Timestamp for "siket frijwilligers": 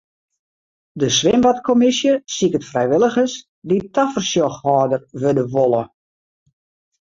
2.35-3.33